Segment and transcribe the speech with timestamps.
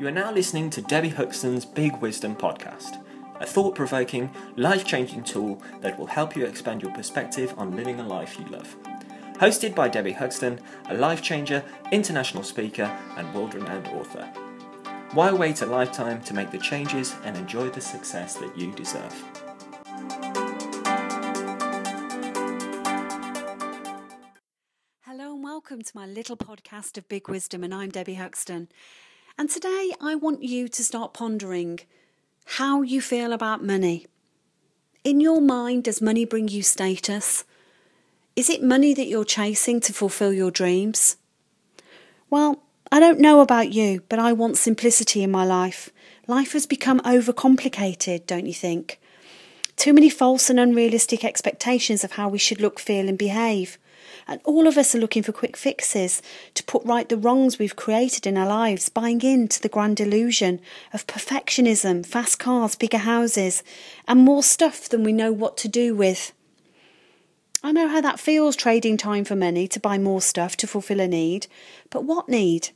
[0.00, 3.04] You are now listening to Debbie Huxton's Big Wisdom podcast,
[3.38, 8.00] a thought provoking, life changing tool that will help you expand your perspective on living
[8.00, 8.74] a life you love.
[9.34, 10.58] Hosted by Debbie Huxton,
[10.88, 12.84] a life changer, international speaker,
[13.18, 14.24] and world renowned author.
[15.12, 19.12] Why wait a lifetime to make the changes and enjoy the success that you deserve?
[25.02, 28.68] Hello and welcome to my little podcast of Big Wisdom, and I'm Debbie Huxton.
[29.38, 31.80] And today I want you to start pondering
[32.44, 34.06] how you feel about money.
[35.04, 37.44] In your mind, does money bring you status?
[38.36, 41.16] Is it money that you're chasing to fulfill your dreams?
[42.28, 42.62] Well,
[42.92, 45.90] I don't know about you, but I want simplicity in my life.
[46.26, 49.00] Life has become overcomplicated, don't you think?
[49.76, 53.78] Too many false and unrealistic expectations of how we should look, feel, and behave.
[54.30, 56.22] And all of us are looking for quick fixes
[56.54, 60.60] to put right the wrongs we've created in our lives, buying into the grand illusion
[60.92, 63.64] of perfectionism, fast cars, bigger houses,
[64.06, 66.32] and more stuff than we know what to do with.
[67.64, 71.00] I know how that feels trading time for money to buy more stuff to fulfill
[71.00, 71.48] a need,
[71.90, 72.68] but what need?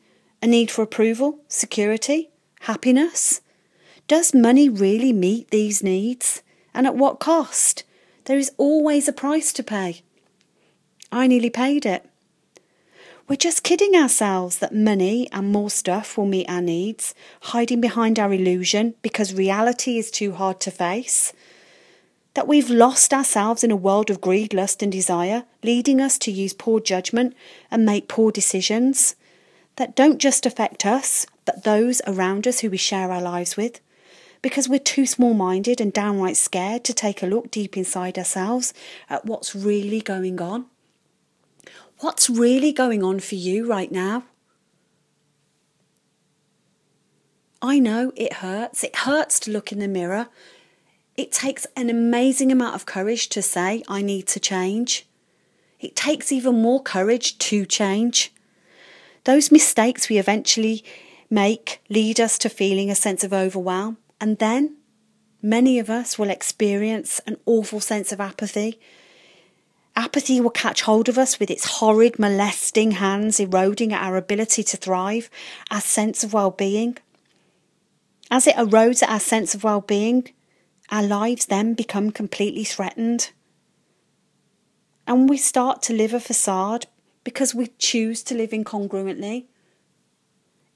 [0.42, 2.30] A need for approval, security,
[2.62, 3.42] happiness?
[4.08, 6.42] Does money really meet these needs?
[6.75, 7.84] And at what cost?
[8.25, 10.02] There is always a price to pay.
[11.14, 12.04] I nearly paid it.
[13.28, 18.18] We're just kidding ourselves that money and more stuff will meet our needs, hiding behind
[18.18, 21.32] our illusion because reality is too hard to face.
[22.34, 26.32] That we've lost ourselves in a world of greed, lust, and desire, leading us to
[26.32, 27.36] use poor judgment
[27.70, 29.14] and make poor decisions
[29.76, 33.80] that don't just affect us, but those around us who we share our lives with.
[34.42, 38.74] Because we're too small minded and downright scared to take a look deep inside ourselves
[39.08, 40.66] at what's really going on.
[42.05, 44.24] What's really going on for you right now?
[47.62, 48.84] I know it hurts.
[48.84, 50.28] It hurts to look in the mirror.
[51.16, 55.06] It takes an amazing amount of courage to say, I need to change.
[55.81, 58.34] It takes even more courage to change.
[59.25, 60.84] Those mistakes we eventually
[61.31, 63.97] make lead us to feeling a sense of overwhelm.
[64.21, 64.76] And then
[65.41, 68.78] many of us will experience an awful sense of apathy
[69.97, 74.65] Apathy will catch hold of us with its horrid, molesting hands, eroding at our ability
[74.65, 75.31] to thrive,
[75.71, 76.99] our sense of well being.
[78.31, 80.28] As it erodes at our sense of well being,
[80.91, 83.31] our lives then become completely threatened.
[85.06, 86.87] And we start to live a facade
[87.22, 89.44] because we choose to live incongruently.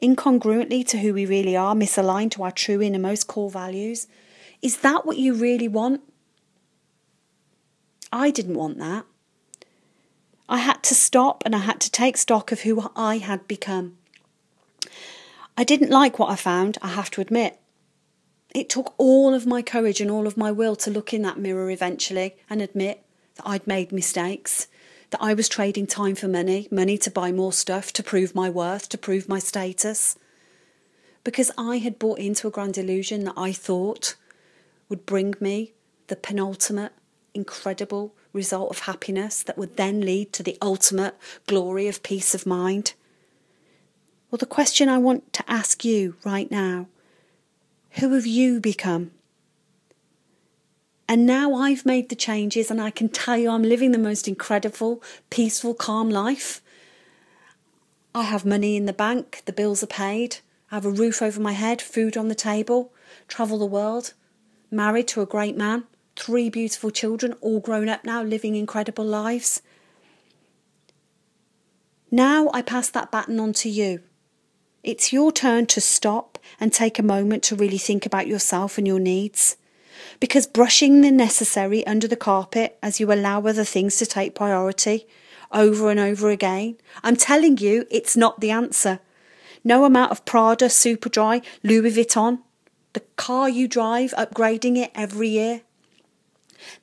[0.02, 4.06] Incongruently to who we really are, misaligned to our true innermost core values.
[4.62, 6.02] Is that what you really want?
[8.12, 9.04] I didn't want that.
[10.48, 13.98] I had to stop and I had to take stock of who I had become.
[15.56, 17.58] I didn't like what I found, I have to admit.
[18.54, 21.38] It took all of my courage and all of my will to look in that
[21.38, 23.04] mirror eventually and admit
[23.34, 24.68] that I'd made mistakes,
[25.10, 28.48] that I was trading time for money, money to buy more stuff, to prove my
[28.48, 30.16] worth, to prove my status.
[31.24, 34.16] Because I had bought into a grand illusion that I thought
[34.88, 35.74] would bring me
[36.06, 36.92] the penultimate
[37.38, 41.14] incredible result of happiness that would then lead to the ultimate
[41.46, 42.94] glory of peace of mind?
[44.30, 46.88] Well, the question I want to ask you right now
[47.92, 49.12] who have you become?
[51.08, 54.28] And now I've made the changes, and I can tell you I'm living the most
[54.28, 56.60] incredible, peaceful, calm life.
[58.14, 60.38] I have money in the bank, the bills are paid,
[60.70, 62.92] I have a roof over my head, food on the table,
[63.26, 64.12] travel the world,
[64.70, 65.84] married to a great man
[66.18, 69.62] three beautiful children, all grown up now, living incredible lives.
[72.10, 74.00] Now I pass that baton on to you.
[74.82, 78.86] It's your turn to stop and take a moment to really think about yourself and
[78.86, 79.56] your needs.
[80.20, 85.06] Because brushing the necessary under the carpet as you allow other things to take priority
[85.52, 89.00] over and over again, I'm telling you, it's not the answer.
[89.64, 92.38] No amount of Prada, Superdry, Louis Vuitton,
[92.92, 95.62] the car you drive, upgrading it every year,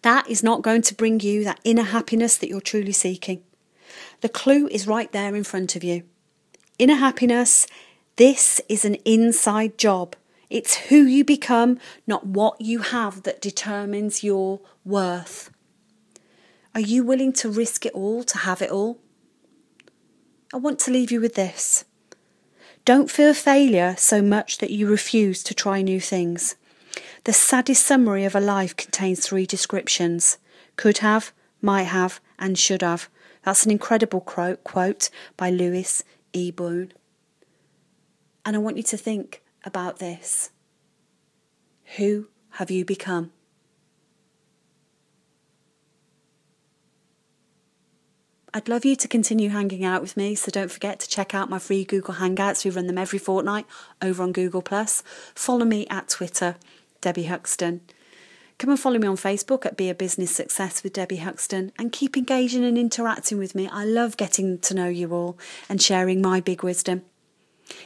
[0.01, 3.43] that is not going to bring you that inner happiness that you're truly seeking.
[4.21, 6.03] The clue is right there in front of you.
[6.79, 7.67] Inner happiness,
[8.15, 10.15] this is an inside job.
[10.49, 15.51] It's who you become, not what you have, that determines your worth.
[16.73, 18.99] Are you willing to risk it all to have it all?
[20.53, 21.85] I want to leave you with this.
[22.83, 26.55] Don't fear failure so much that you refuse to try new things.
[27.25, 30.37] The saddest summary of a life contains three descriptions
[30.75, 33.09] could have, might have, and should have.
[33.43, 36.51] That's an incredible quote, by Louis E.
[36.51, 36.93] Boone.
[38.45, 40.51] And I want you to think about this.
[41.97, 43.31] Who have you become?
[48.53, 51.49] I'd love you to continue hanging out with me, so don't forget to check out
[51.49, 52.63] my free Google Hangouts.
[52.63, 53.65] We run them every fortnight
[53.99, 54.61] over on Google.
[55.33, 56.55] Follow me at Twitter,
[57.01, 57.81] Debbie Huxton.
[58.57, 61.91] Come and follow me on Facebook at Be a Business Success with Debbie Huxton and
[61.91, 63.67] keep engaging and interacting with me.
[63.67, 65.37] I love getting to know you all
[65.67, 67.01] and sharing my big wisdom.